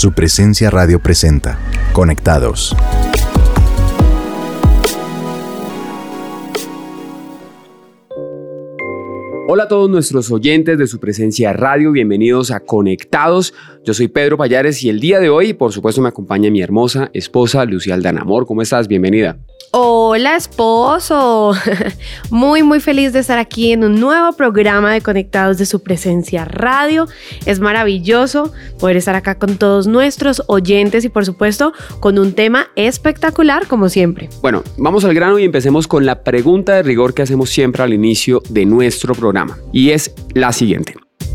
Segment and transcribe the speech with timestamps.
[0.00, 1.58] Su presencia radio presenta.
[1.92, 2.74] Conectados.
[9.46, 13.52] Hola a todos nuestros oyentes de su presencia radio, bienvenidos a Conectados.
[13.84, 17.10] Yo soy Pedro Payares y el día de hoy, por supuesto, me acompaña mi hermosa
[17.12, 18.46] esposa Lucía Aldanamor.
[18.46, 18.88] ¿Cómo estás?
[18.88, 19.38] Bienvenida.
[19.72, 21.52] Hola esposo,
[22.30, 26.44] muy muy feliz de estar aquí en un nuevo programa de Conectados de su presencia
[26.44, 27.06] radio.
[27.46, 32.66] Es maravilloso poder estar acá con todos nuestros oyentes y por supuesto con un tema
[32.74, 34.28] espectacular como siempre.
[34.42, 37.94] Bueno, vamos al grano y empecemos con la pregunta de rigor que hacemos siempre al
[37.94, 40.94] inicio de nuestro programa y es la siguiente.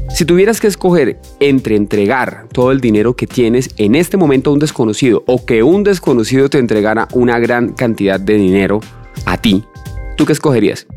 [0.09, 4.53] Si tuvieras que escoger entre entregar todo el dinero que tienes en este momento a
[4.53, 8.79] un desconocido o que un desconocido te entregara una gran cantidad de dinero
[9.25, 9.65] a ti,
[10.15, 10.87] ¿tú qué escogerías?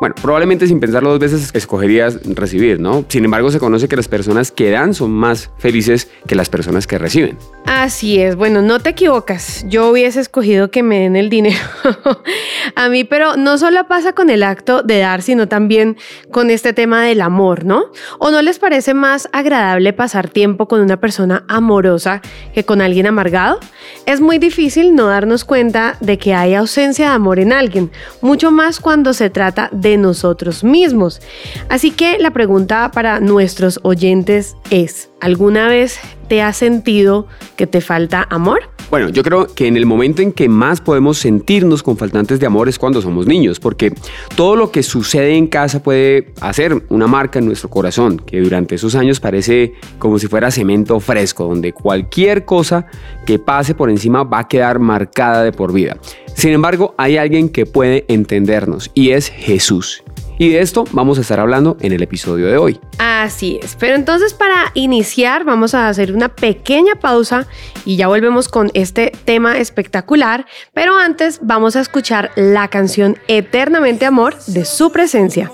[0.00, 3.04] Bueno, probablemente sin pensarlo dos veces escogerías recibir, ¿no?
[3.08, 6.86] Sin embargo, se conoce que las personas que dan son más felices que las personas
[6.86, 7.38] que reciben.
[7.64, 9.64] Así es, bueno, no te equivocas.
[9.68, 11.56] Yo hubiese escogido que me den el dinero
[12.74, 15.96] a mí, pero no solo pasa con el acto de dar, sino también
[16.30, 17.84] con este tema del amor, ¿no?
[18.18, 22.20] ¿O no les parece más agradable pasar tiempo con una persona amorosa
[22.52, 23.60] que con alguien amargado?
[24.06, 27.90] Es muy difícil no darnos cuenta de que hay ausencia de amor en alguien,
[28.20, 31.20] mucho más cuando se trata de nosotros mismos.
[31.68, 37.80] Así que la pregunta para nuestros oyentes es, ¿alguna vez te has sentido que te
[37.80, 38.60] falta amor?
[38.90, 42.46] Bueno, yo creo que en el momento en que más podemos sentirnos con faltantes de
[42.46, 43.94] amor es cuando somos niños, porque
[44.36, 48.74] todo lo que sucede en casa puede hacer una marca en nuestro corazón, que durante
[48.74, 52.86] esos años parece como si fuera cemento fresco, donde cualquier cosa
[53.24, 55.96] que pase por encima va a quedar marcada de por vida.
[56.34, 60.03] Sin embargo, hay alguien que puede entendernos y es Jesús.
[60.38, 62.80] Y de esto vamos a estar hablando en el episodio de hoy.
[62.98, 67.46] Así es, pero entonces para iniciar vamos a hacer una pequeña pausa
[67.84, 74.06] y ya volvemos con este tema espectacular, pero antes vamos a escuchar la canción Eternamente
[74.06, 75.50] Amor de su presencia.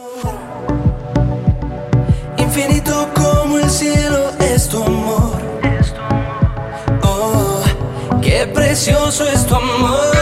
[2.39, 5.39] Infinito como el cielo es tu amor.
[7.03, 7.63] Oh,
[8.23, 10.20] qué precioso es tu amor.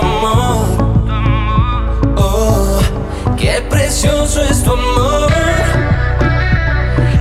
[0.00, 0.66] Tu amor.
[2.16, 2.78] Oh,
[3.36, 5.30] qué precioso es tu amor.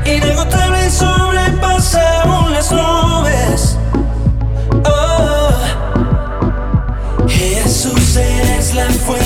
[0.05, 3.77] Inagotable sobrepasa aún las nubes.
[4.85, 5.51] Oh,
[7.27, 9.24] Jesús eres la fuente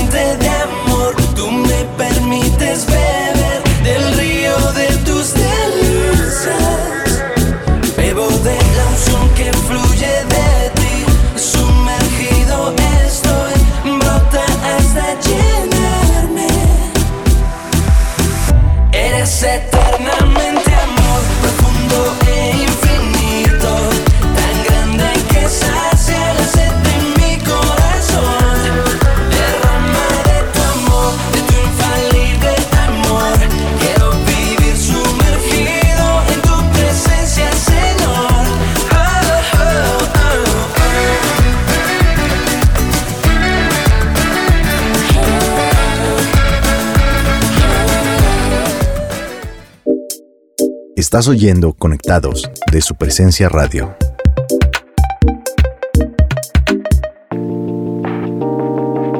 [50.99, 53.95] Estás oyendo Conectados de su presencia radio.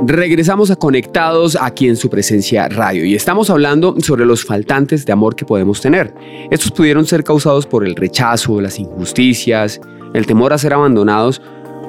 [0.06, 5.14] Regresamos a Conectados aquí en su presencia radio y estamos hablando sobre los faltantes de
[5.14, 6.14] amor que podemos tener.
[6.52, 9.80] Estos pudieron ser causados por el rechazo, las injusticias,
[10.14, 11.42] el temor a ser abandonados,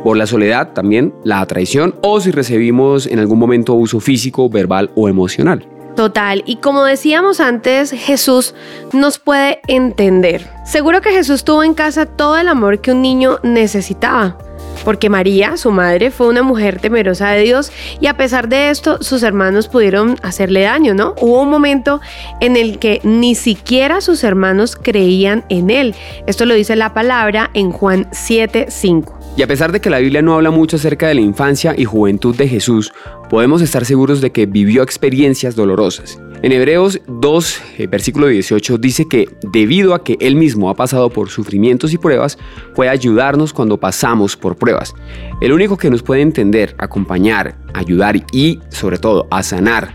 [0.04, 4.92] por la soledad también, la traición o si recibimos en algún momento abuso físico, verbal
[4.94, 5.66] o emocional.
[6.00, 8.54] Total, y como decíamos antes, Jesús
[8.94, 10.48] nos puede entender.
[10.64, 14.38] Seguro que Jesús tuvo en casa todo el amor que un niño necesitaba.
[14.82, 17.70] Porque María, su madre, fue una mujer temerosa de Dios
[18.00, 21.14] y a pesar de esto sus hermanos pudieron hacerle daño, ¿no?
[21.20, 22.00] Hubo un momento
[22.40, 25.94] en el que ni siquiera sus hermanos creían en él.
[26.26, 29.19] Esto lo dice la palabra en Juan 7:5.
[29.40, 31.86] Y a pesar de que la Biblia no habla mucho acerca de la infancia y
[31.86, 32.92] juventud de Jesús,
[33.30, 36.20] podemos estar seguros de que vivió experiencias dolorosas.
[36.42, 41.08] En Hebreos 2, eh, versículo 18, dice que debido a que Él mismo ha pasado
[41.08, 42.36] por sufrimientos y pruebas,
[42.74, 44.94] puede ayudarnos cuando pasamos por pruebas.
[45.40, 49.94] El único que nos puede entender, acompañar, ayudar y, sobre todo, a sanar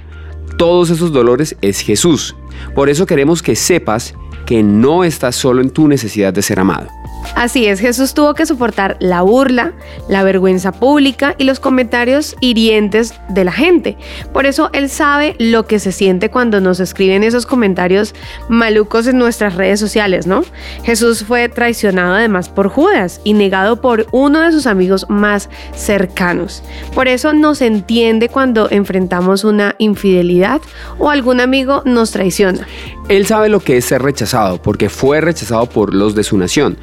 [0.58, 2.36] todos esos dolores es Jesús.
[2.74, 4.16] Por eso queremos que sepas
[4.48, 6.88] que no estás solo en tu necesidad de ser amado.
[7.36, 9.74] Así es, Jesús tuvo que soportar la burla,
[10.08, 13.98] la vergüenza pública y los comentarios hirientes de la gente.
[14.34, 18.14] Por eso Él sabe lo que se siente cuando nos escriben esos comentarios
[18.48, 20.44] malucos en nuestras redes sociales, ¿no?
[20.84, 26.64] Jesús fue traicionado además por Judas y negado por uno de sus amigos más cercanos.
[26.94, 30.62] Por eso nos entiende cuando enfrentamos una infidelidad
[31.00, 32.68] o algún amigo nos traiciona.
[33.10, 36.78] Él sabe lo que es ser rechazado porque fue rechazado por los de su nación.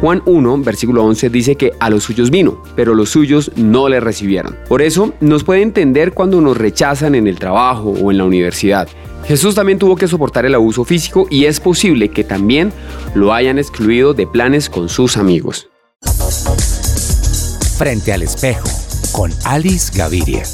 [0.00, 4.00] Juan 1, versículo 11 dice que a los suyos vino, pero los suyos no le
[4.00, 4.56] recibieron.
[4.66, 8.88] Por eso nos puede entender cuando nos rechazan en el trabajo o en la universidad.
[9.26, 12.72] Jesús también tuvo que soportar el abuso físico y es posible que también
[13.14, 15.68] lo hayan excluido de planes con sus amigos.
[17.76, 18.68] Frente al espejo,
[19.12, 20.44] con Alice Gaviria.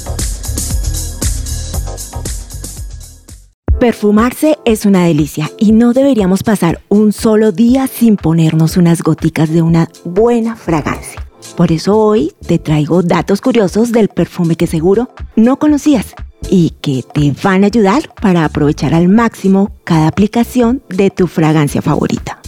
[3.79, 9.51] Perfumarse es una delicia y no deberíamos pasar un solo día sin ponernos unas goticas
[9.51, 11.23] de una buena fragancia.
[11.55, 16.15] Por eso hoy te traigo datos curiosos del perfume que seguro no conocías
[16.49, 21.83] y que te van a ayudar para aprovechar al máximo cada aplicación de tu fragancia
[21.83, 22.41] favorita.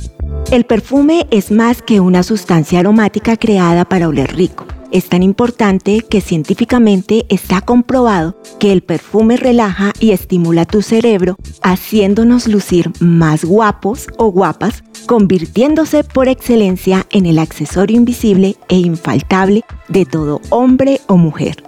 [0.49, 6.01] El perfume es más que una sustancia aromática creada para oler rico es tan importante
[6.01, 13.45] que científicamente está comprobado que el perfume relaja y estimula tu cerebro, haciéndonos lucir más
[13.45, 21.01] guapos o guapas, convirtiéndose por excelencia en el accesorio invisible e infaltable de todo hombre
[21.07, 21.63] o mujer.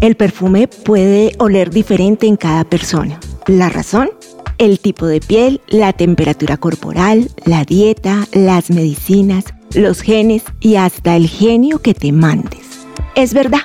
[0.00, 3.18] El perfume puede oler diferente en cada persona.
[3.46, 4.10] ¿La razón?
[4.58, 11.16] El tipo de piel, la temperatura corporal, la dieta, las medicinas, los genes y hasta
[11.16, 12.66] el genio que te mandes.
[13.14, 13.62] Es verdad,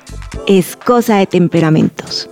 [0.47, 2.29] es cosa de temperamentos.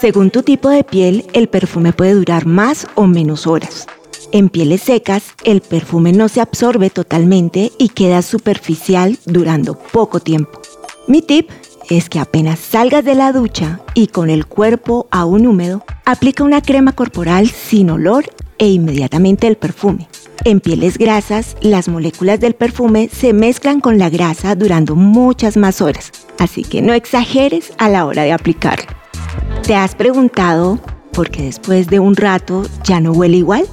[0.00, 3.86] Según tu tipo de piel, el perfume puede durar más o menos horas.
[4.30, 10.60] En pieles secas, el perfume no se absorbe totalmente y queda superficial durando poco tiempo.
[11.06, 11.48] Mi tip
[11.88, 16.60] es que apenas salgas de la ducha y con el cuerpo aún húmedo, aplica una
[16.60, 18.26] crema corporal sin olor
[18.58, 20.08] e inmediatamente el perfume.
[20.44, 25.80] En pieles grasas, las moléculas del perfume se mezclan con la grasa durando muchas más
[25.82, 28.86] horas, así que no exageres a la hora de aplicarlo.
[29.62, 30.78] ¿Te has preguntado
[31.12, 33.66] por qué después de un rato ya no huele igual?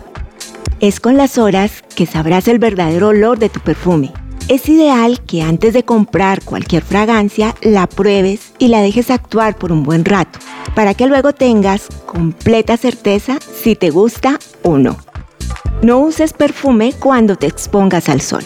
[0.79, 4.11] Es con las horas que sabrás el verdadero olor de tu perfume.
[4.47, 9.71] Es ideal que antes de comprar cualquier fragancia la pruebes y la dejes actuar por
[9.71, 10.39] un buen rato,
[10.75, 14.97] para que luego tengas completa certeza si te gusta o no.
[15.81, 18.43] No uses perfume cuando te expongas al sol.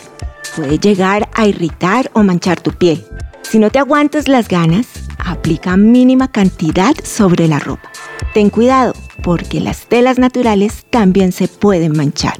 [0.55, 3.05] Puede llegar a irritar o manchar tu piel.
[3.43, 4.87] Si no te aguantas las ganas,
[5.19, 7.89] aplica mínima cantidad sobre la ropa.
[8.33, 8.93] Ten cuidado,
[9.23, 12.35] porque las telas naturales también se pueden manchar.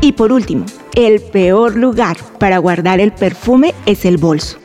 [0.00, 4.58] Y por último, el peor lugar para guardar el perfume es el bolso.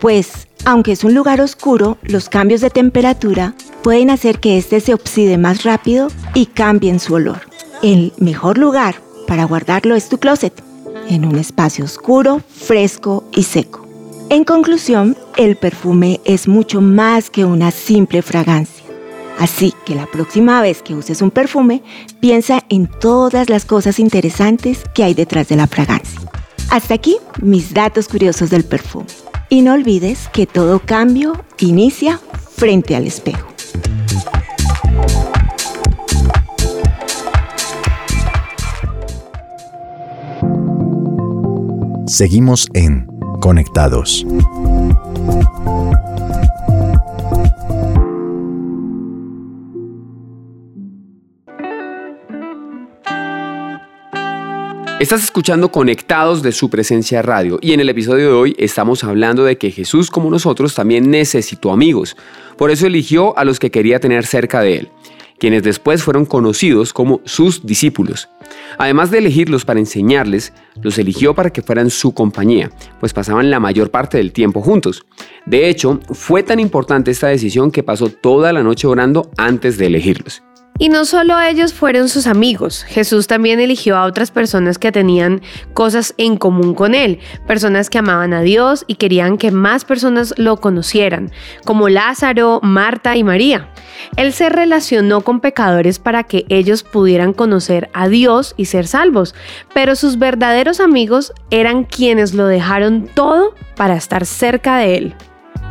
[0.00, 4.94] Pues, aunque es un lugar oscuro, los cambios de temperatura pueden hacer que éste se
[4.94, 7.53] oxide más rápido y cambie su olor.
[7.84, 10.54] El mejor lugar para guardarlo es tu closet,
[11.10, 13.86] en un espacio oscuro, fresco y seco.
[14.30, 18.86] En conclusión, el perfume es mucho más que una simple fragancia.
[19.38, 21.82] Así que la próxima vez que uses un perfume,
[22.20, 26.22] piensa en todas las cosas interesantes que hay detrás de la fragancia.
[26.70, 29.08] Hasta aquí mis datos curiosos del perfume.
[29.50, 32.18] Y no olvides que todo cambio inicia
[32.56, 33.46] frente al espejo.
[42.06, 43.06] Seguimos en
[43.40, 44.26] Conectados.
[55.00, 59.44] Estás escuchando Conectados de su presencia radio y en el episodio de hoy estamos hablando
[59.44, 62.18] de que Jesús como nosotros también necesitó amigos.
[62.58, 64.90] Por eso eligió a los que quería tener cerca de él
[65.38, 68.28] quienes después fueron conocidos como sus discípulos.
[68.78, 73.60] Además de elegirlos para enseñarles, los eligió para que fueran su compañía, pues pasaban la
[73.60, 75.04] mayor parte del tiempo juntos.
[75.46, 79.86] De hecho, fue tan importante esta decisión que pasó toda la noche orando antes de
[79.86, 80.42] elegirlos.
[80.76, 85.40] Y no solo ellos fueron sus amigos, Jesús también eligió a otras personas que tenían
[85.72, 90.34] cosas en común con él, personas que amaban a Dios y querían que más personas
[90.36, 91.30] lo conocieran,
[91.64, 93.70] como Lázaro, Marta y María.
[94.16, 99.36] Él se relacionó con pecadores para que ellos pudieran conocer a Dios y ser salvos,
[99.74, 105.14] pero sus verdaderos amigos eran quienes lo dejaron todo para estar cerca de él.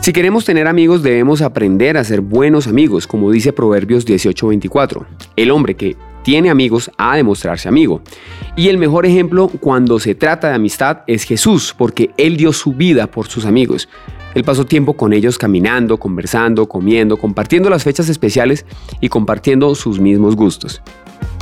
[0.04, 5.06] Si queremos tener amigos debemos aprender a ser buenos amigos, como dice Proverbios 18:24.
[5.38, 8.02] El hombre que tiene amigos a demostrarse amigo.
[8.58, 12.74] Y el mejor ejemplo cuando se trata de amistad es Jesús, porque Él dio su
[12.74, 13.88] vida por sus amigos.
[14.36, 18.66] Él pasó tiempo con ellos caminando, conversando, comiendo, compartiendo las fechas especiales
[19.00, 20.82] y compartiendo sus mismos gustos.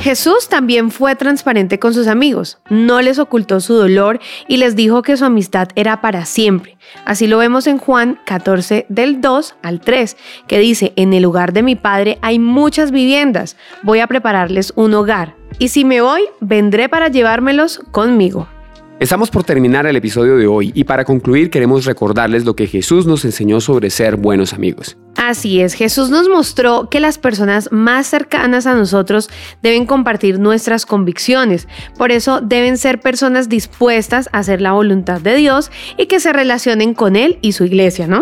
[0.01, 5.03] Jesús también fue transparente con sus amigos, no les ocultó su dolor y les dijo
[5.03, 6.79] que su amistad era para siempre.
[7.05, 10.17] Así lo vemos en Juan 14 del 2 al 3,
[10.47, 14.95] que dice, en el lugar de mi Padre hay muchas viviendas, voy a prepararles un
[14.95, 18.47] hogar, y si me voy, vendré para llevármelos conmigo.
[19.01, 23.07] Estamos por terminar el episodio de hoy y para concluir queremos recordarles lo que Jesús
[23.07, 24.95] nos enseñó sobre ser buenos amigos.
[25.15, 29.27] Así es, Jesús nos mostró que las personas más cercanas a nosotros
[29.63, 31.67] deben compartir nuestras convicciones,
[31.97, 36.31] por eso deben ser personas dispuestas a hacer la voluntad de Dios y que se
[36.31, 38.21] relacionen con Él y su iglesia, ¿no?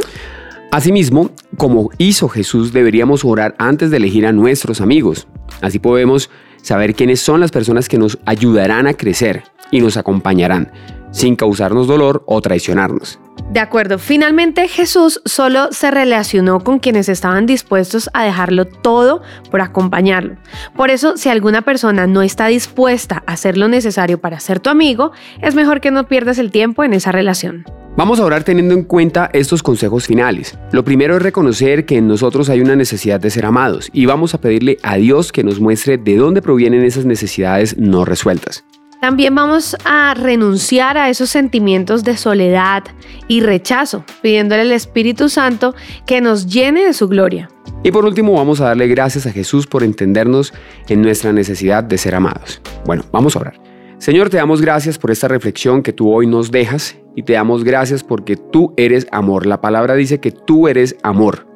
[0.71, 5.27] Asimismo, como hizo Jesús, deberíamos orar antes de elegir a nuestros amigos.
[5.59, 6.29] Así podemos
[6.61, 10.71] saber quiénes son las personas que nos ayudarán a crecer y nos acompañarán,
[11.11, 13.19] sin causarnos dolor o traicionarnos.
[13.51, 19.61] De acuerdo, finalmente Jesús solo se relacionó con quienes estaban dispuestos a dejarlo todo por
[19.61, 20.35] acompañarlo.
[20.75, 24.69] Por eso, si alguna persona no está dispuesta a hacer lo necesario para ser tu
[24.69, 27.65] amigo, es mejor que no pierdas el tiempo en esa relación.
[27.97, 30.57] Vamos a orar teniendo en cuenta estos consejos finales.
[30.71, 34.35] Lo primero es reconocer que en nosotros hay una necesidad de ser amados y vamos
[34.35, 38.63] a pedirle a Dios que nos muestre de dónde provienen esas necesidades no resueltas.
[39.01, 42.83] También vamos a renunciar a esos sentimientos de soledad
[43.29, 45.73] y rechazo, pidiéndole al Espíritu Santo
[46.05, 47.49] que nos llene de su gloria.
[47.81, 50.53] Y por último vamos a darle gracias a Jesús por entendernos
[50.89, 52.61] en nuestra necesidad de ser amados.
[52.85, 53.61] Bueno, vamos a orar.
[53.99, 57.63] Señor, te damos gracias por esta reflexión que tú hoy nos dejas y te damos
[57.63, 59.45] gracias porque tú eres amor.
[59.45, 61.47] La palabra dice que tú eres amor.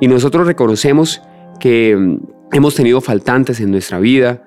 [0.00, 1.20] Y nosotros reconocemos
[1.58, 2.18] que mm,
[2.52, 4.44] hemos tenido faltantes en nuestra vida,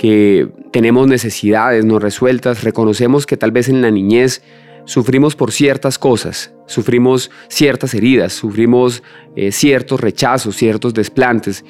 [0.00, 4.40] que tenemos necesidades no resueltas, reconocemos que tal vez en la niñez
[4.86, 9.02] sufrimos por ciertas cosas, sufrimos ciertas heridas, sufrimos
[9.36, 11.66] eh, ciertos rechazos, ciertos desplantes,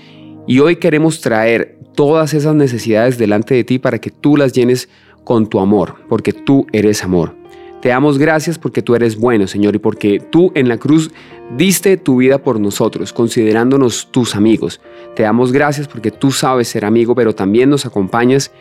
[0.46, 4.88] y hoy queremos traer todas esas necesidades delante de ti para que tú las llenes
[5.24, 7.39] con tu amor, porque tú eres amor.
[7.80, 11.10] Te damos gracias porque tú eres bueno, Señor, y porque tú en la cruz
[11.56, 14.80] diste tu vida por nosotros, considerándonos tus amigos.
[15.16, 18.52] Te damos gracias porque tú sabes ser amigo, pero también nos acompañas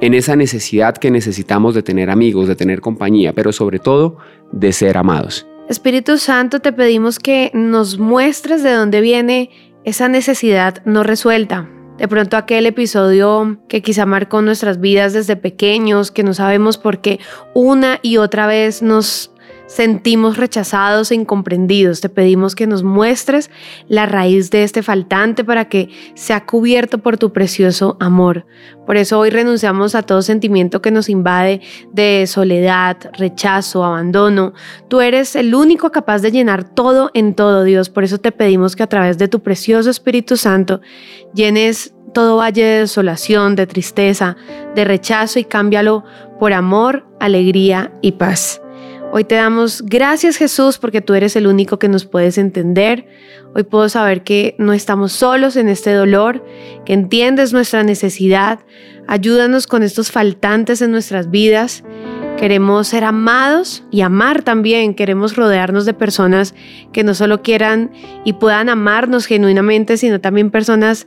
[0.00, 4.16] en esa necesidad que necesitamos de tener amigos, de tener compañía, pero sobre todo
[4.52, 5.46] de ser amados.
[5.68, 9.50] Espíritu Santo, te pedimos que nos muestres de dónde viene
[9.84, 11.68] esa necesidad no resuelta,
[12.02, 17.00] de pronto aquel episodio que quizá marcó nuestras vidas desde pequeños, que no sabemos por
[17.00, 17.20] qué
[17.54, 19.31] una y otra vez nos
[19.72, 22.02] sentimos rechazados e incomprendidos.
[22.02, 23.50] Te pedimos que nos muestres
[23.88, 28.44] la raíz de este faltante para que sea cubierto por tu precioso amor.
[28.86, 34.52] Por eso hoy renunciamos a todo sentimiento que nos invade de soledad, rechazo, abandono.
[34.88, 37.88] Tú eres el único capaz de llenar todo en todo, Dios.
[37.88, 40.82] Por eso te pedimos que a través de tu precioso Espíritu Santo
[41.32, 44.36] llenes todo valle de desolación, de tristeza,
[44.74, 46.04] de rechazo y cámbialo
[46.38, 48.61] por amor, alegría y paz.
[49.14, 53.06] Hoy te damos gracias Jesús porque tú eres el único que nos puedes entender.
[53.54, 56.42] Hoy puedo saber que no estamos solos en este dolor,
[56.86, 58.60] que entiendes nuestra necesidad.
[59.06, 61.84] Ayúdanos con estos faltantes en nuestras vidas.
[62.38, 64.94] Queremos ser amados y amar también.
[64.94, 66.54] Queremos rodearnos de personas
[66.94, 67.90] que no solo quieran
[68.24, 71.06] y puedan amarnos genuinamente, sino también personas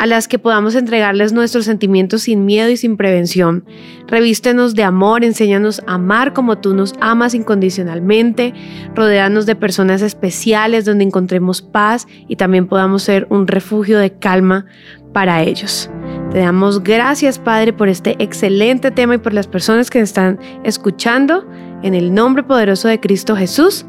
[0.00, 3.66] a las que podamos entregarles nuestros sentimientos sin miedo y sin prevención.
[4.06, 8.54] Revístenos de amor, enséñanos a amar como tú nos amas incondicionalmente,
[8.94, 14.64] rodeanos de personas especiales donde encontremos paz y también podamos ser un refugio de calma
[15.12, 15.90] para ellos.
[16.32, 21.46] Te damos gracias, Padre, por este excelente tema y por las personas que están escuchando.
[21.82, 23.84] En el nombre poderoso de Cristo Jesús.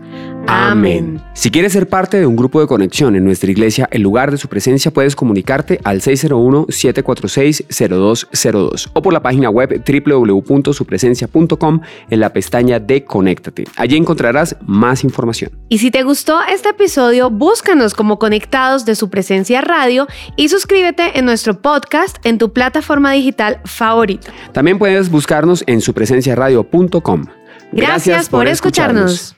[0.47, 1.21] Amén.
[1.33, 4.37] Si quieres ser parte de un grupo de conexión en nuestra iglesia, en lugar de
[4.37, 12.79] su presencia, puedes comunicarte al 601-746-0202 o por la página web www.supresencia.com en la pestaña
[12.79, 13.65] de Conéctate.
[13.77, 15.51] Allí encontrarás más información.
[15.69, 21.19] Y si te gustó este episodio, búscanos como Conectados de su presencia radio y suscríbete
[21.19, 24.31] en nuestro podcast en tu plataforma digital favorita.
[24.53, 27.40] También puedes buscarnos en supresenciaradio.com.
[27.71, 29.35] Gracias, por, escucharnos.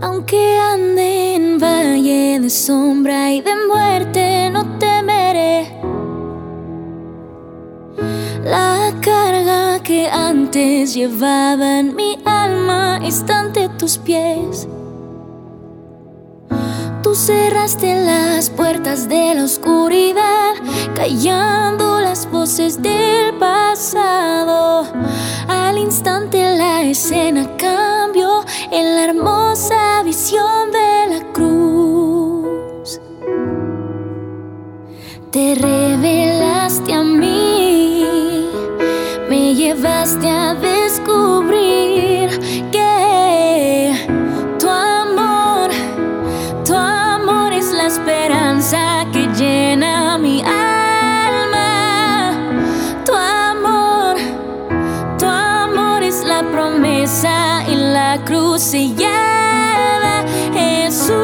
[0.00, 5.80] Aunque ande en valle de sombra y de muerte, no temeré
[8.44, 12.21] la carga que antes llevaban mi alma
[13.04, 14.68] instante tus pies.
[17.02, 20.54] Tú cerraste las puertas de la oscuridad,
[20.94, 24.86] callando las voces del pasado.
[25.48, 33.00] Al instante la escena cambió en la hermosa visión de la cruz.
[35.32, 35.54] Te
[60.54, 61.18] Jesús,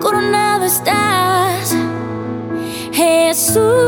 [0.00, 1.76] coronado estás.
[2.92, 3.87] Jesús,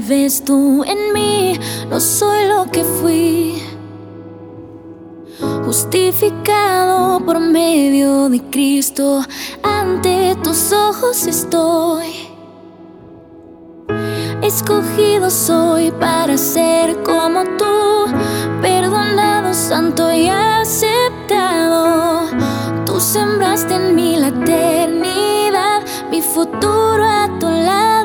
[0.00, 1.58] vives tú en mí,
[1.88, 3.62] no soy lo que fui.
[5.64, 9.22] Justificado por medio de Cristo,
[9.62, 12.28] ante tus ojos estoy.
[14.42, 18.06] Escogido soy para ser como tú,
[18.60, 22.28] perdonado, santo y aceptado.
[22.84, 28.03] Tú sembraste en mí la eternidad, mi futuro a tu lado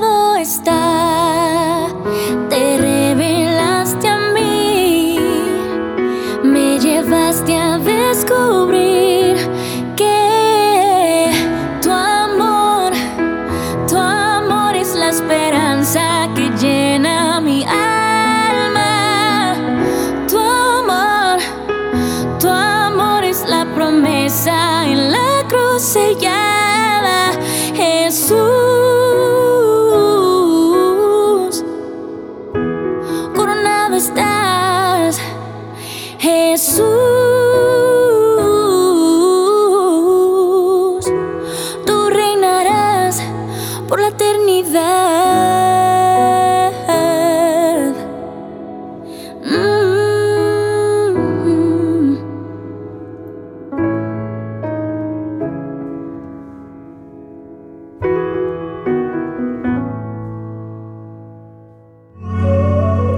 [43.89, 45.49] por la eternidad.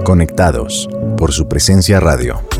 [0.04, 2.51] Conectados por su presencia radio.